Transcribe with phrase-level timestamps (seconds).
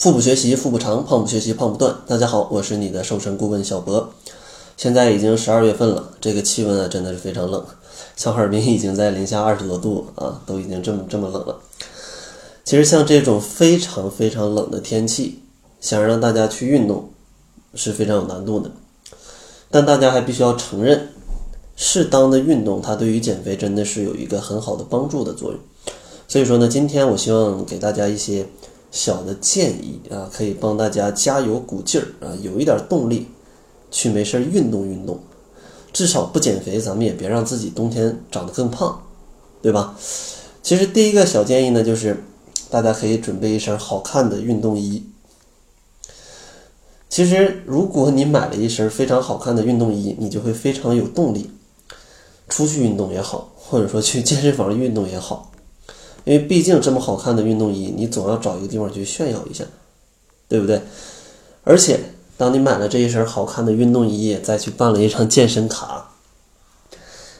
[0.00, 1.94] 腹部学习腹部长，胖不学习胖不断。
[2.06, 4.14] 大家好，我是你的瘦身顾问小博。
[4.74, 7.62] 现在已经十二月份了，这个气温啊真的是非常冷，
[8.16, 11.60] 像哈尔滨已经在零下二十多度啊，都已经这么这么冷了。
[12.64, 15.40] 其实像这种非常非常冷的天气，
[15.82, 17.10] 想让大家去运动
[17.74, 18.70] 是非常有难度的。
[19.70, 21.10] 但大家还必须要承认，
[21.76, 25.60] 适当的运动它对于减肥真的是有一个很好的帮助的作用。
[26.26, 28.46] 所以说呢，今天我希望给大家一些
[28.90, 33.28] 小的建议啊，可以帮大家加油鼓劲儿啊，有一点动力
[33.90, 35.20] 去没事儿运动运动，
[35.92, 39.02] 至少不减肥，咱们也别让自己冬天长得更胖，
[39.62, 39.96] 对吧？
[40.62, 42.22] 其实第一个小建议呢，就是
[42.68, 45.04] 大家可以准备一身好看的运动衣。
[47.08, 51.50] 其实，如果你买了一身非常好看的运动衣，你就会非常有动力，
[52.48, 55.50] 出去运动也好，或者说去健身房运动也好，
[56.30, 59.64] 因为毕竟这么好看的运动衣，你总要找一个地方去炫耀一下，
[60.46, 60.80] 对不对？
[61.64, 61.98] 而且，
[62.36, 66.12] 当你买了这一身好看的运动衣，再去办了一张健身卡，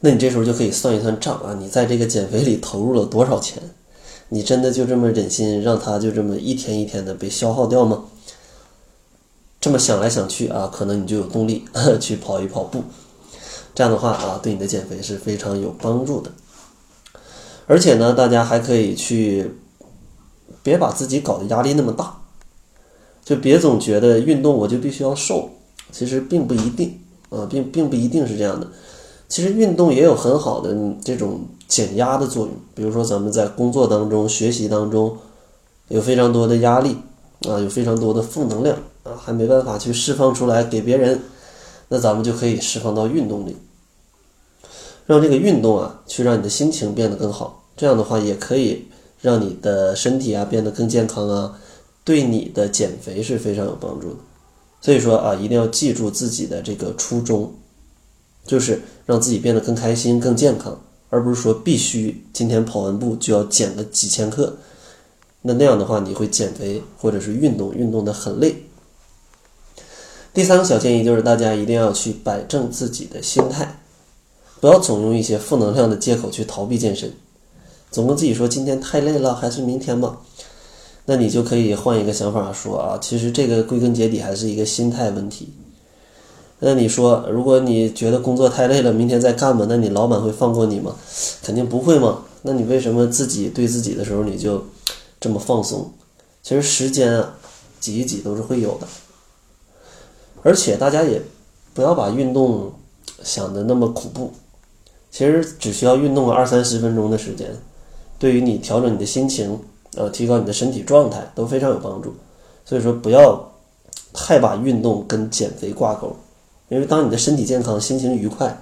[0.00, 3.62] 那你这时候就可以算一算账啊，你在这个减肥里投入了多少钱？
[4.28, 8.04] 你真的就这么忍心让它就这么一天一天的被消耗掉吗？
[9.62, 11.64] 这么想来想去啊，可能你就有动力
[11.98, 12.84] 去跑一跑步。
[13.74, 16.30] 这样的话啊，对你的减肥是非常有帮助的。
[17.66, 19.54] 而且呢，大家还可以去，
[20.62, 22.18] 别把自己搞得压力那么大，
[23.24, 25.50] 就别总觉得运动我就必须要瘦，
[25.90, 28.66] 其实并不一定啊，并并不一定是这样的。
[29.28, 32.54] 其实运动也有很好的这种减压的作用。
[32.74, 35.16] 比如说咱们在工作当中、学习当中，
[35.88, 36.96] 有非常多的压力
[37.48, 38.76] 啊，有非常多的负能量。
[39.04, 41.20] 啊，还没办法去释放出来给别人，
[41.88, 43.54] 那咱们就可以释放到运动里，
[45.06, 47.64] 让这个运动啊，去让你的心情变得更好。
[47.76, 48.86] 这样的话，也可以
[49.20, 51.58] 让你的身体啊变得更健康啊，
[52.04, 54.16] 对你的减肥是非常有帮助的。
[54.80, 57.52] 所以说啊，一定要记住自己的这个初衷，
[58.46, 60.78] 就是让自己变得更开心、更健康，
[61.10, 64.56] 而不是说必须今天跑完步就要减个几千克。
[65.42, 68.54] 那那样的话，你会减肥或者是运动，运动的很累。
[70.32, 73.83] 第三个小建议就是，大家一定要去摆正自己的心态，
[74.64, 77.12] 不要总用一些负能量的借口去逃避健身，
[77.90, 80.20] 总跟自己说今天太累了，还是明天吧。
[81.04, 85.52] 那你就可以换一个想法说啊，其实这个归根结底还是一个心态问题。
[86.60, 90.96] 那你说，如果你觉得工作太累了，明天再干吧，那你老板会放过你吗？
[91.42, 92.22] 肯定不会嘛。
[92.40, 94.64] 那你为什么自己对自己的时候你就
[95.20, 95.92] 这么放松？
[96.42, 97.34] 其实时间啊，
[97.80, 98.88] 挤一挤都是会有的。
[100.42, 101.20] 而且大家也
[101.74, 102.72] 不要把运动
[103.22, 104.32] 想的那么恐怖，
[105.14, 107.48] 其实只需要运动个二三十分钟的时间，
[108.18, 109.56] 对于你调整你的心情，
[109.94, 112.12] 呃，提高你的身体状态都非常有帮助。
[112.64, 113.52] 所以说，不要
[114.12, 116.16] 太把运动跟减肥挂钩，
[116.68, 118.60] 因为当你的身体健康、心情愉快，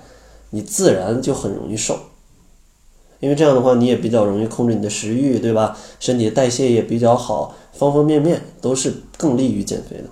[0.50, 1.98] 你自然就很容易瘦。
[3.20, 5.74] 因为这样的话，你也比较容易控制你的食欲，对吧？
[6.00, 10.04] 身体代谢也比较好，方方面面都是更利于减肥的。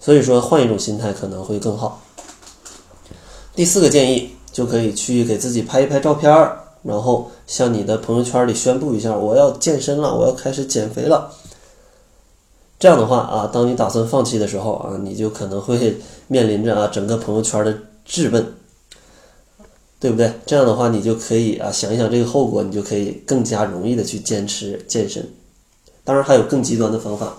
[0.00, 2.02] 所以说，换一种心态可能会更好。
[3.54, 6.32] 第四个建议，就可以去给自己拍一拍照片，
[6.82, 11.30] 然后向你的朋友圈里宣布一下：“我要健身了，我要开始减肥了。”
[12.80, 18.46] 这样的话啊，当你打算放弃的时候啊，你就可能会面临着啊整个朋友圈的质问，
[20.00, 20.32] 对不对？
[20.46, 25.22] 这样的话，你就可以啊想一想这个后果，你就可以更加容易的去坚持健身。
[26.02, 27.36] 当然，还有更极端的方法，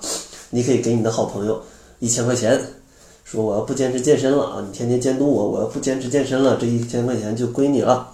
[0.52, 1.60] 你可以给你的好朋友。
[1.98, 2.62] 一千块钱，
[3.30, 4.64] 说我要不坚持健身了啊！
[4.66, 8.14] 你天天监督我，我要不坚持健身了，这一千块钱就归你了。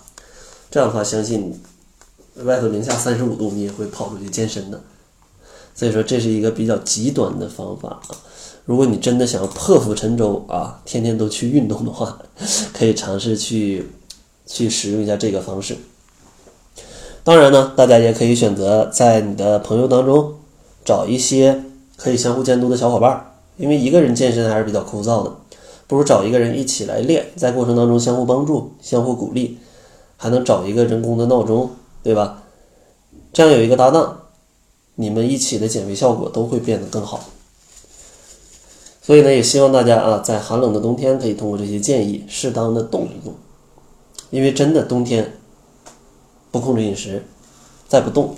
[0.72, 1.54] 这样的话，相信
[2.38, 4.82] 外头零下三十五度，你也会跑出去健身的。
[5.76, 8.18] 所以说，这是一个比较极端的方法啊！
[8.66, 12.18] 如果你真的想要破釜沉舟啊，天天都去运动的话，
[12.74, 13.88] 可以尝试去
[14.48, 15.78] 去使用一下这个方式。
[17.24, 20.34] 当然呢，大家也可以选择在你的朋友当中
[20.84, 21.64] 找一些
[21.98, 23.33] 可以相互监督的小伙伴儿。
[23.58, 25.32] 因为一个人健身还是比较枯燥的，
[25.88, 29.58] 不如找一个人一起来练，在过程当中相互帮助、相互鼓励，
[30.18, 31.70] 还能找一个人工的闹钟，
[32.02, 32.44] 对吧？
[33.32, 34.22] 这样有一个搭档，
[34.96, 37.24] 你们一起的减肥效果都会变得更好。
[39.02, 43.34] 所以呢，也希望大家啊，在寒冷的冬天可以通过这些建议，适当的动一动，
[44.30, 45.34] 因为真的冬天
[46.52, 47.24] 不控制饮食，
[47.88, 48.36] 再不动。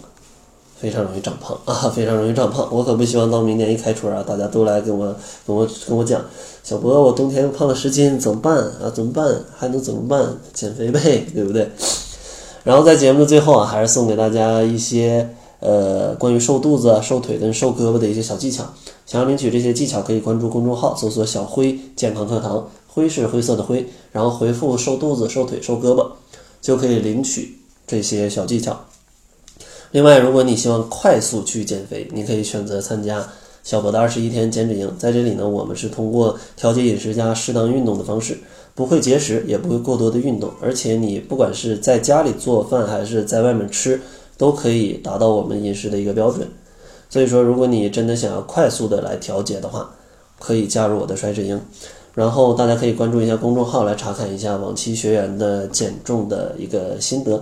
[0.86, 2.70] 非常容易长胖 啊，非常容易长胖。
[2.72, 5.08] 我可不希望到明年一开春啊，大家都来跟我
[5.48, 6.22] 跟我跟我讲，
[6.64, 8.92] 小博，我冬天胖了十斤，怎么办啊？
[8.94, 9.44] 怎么办？
[9.58, 10.38] 还能怎么办？
[10.54, 11.72] 减肥呗，对不对？
[12.64, 15.28] 然后在节目的最后啊，还是送给大家一些
[15.60, 18.64] 呃关于瘦肚子、瘦腿跟瘦胳膊的一些小技巧。
[19.08, 26.12] 想要领取这些技巧，可以关注公众号，搜索“小辉健康课堂”，灰是灰色的灰，然后回复“瘦肚子、瘦腿、瘦胳膊”，
[26.62, 28.80] 就可以领取这些小技巧。
[29.96, 33.26] 另外，如果你希望快速去减肥，你可以选择参加
[33.64, 34.94] 小博的二十一天减脂营。
[35.00, 38.38] 在这里呢，我们是通过调节饮食加适当运动的方式，
[38.74, 44.02] 不会节食，也不会过多的运动，而且你不管是在家里做饭还是在外面吃，
[44.38, 46.46] 都可以达到我们饮食的一个标准。
[47.10, 49.90] 所以说，如果你真的想要快速的来调节的话，
[50.40, 51.58] 可以加入我的甩脂营。
[52.14, 57.42] 然后大家可以关注一下公众号来查看一下往期学员的减重的一个心得。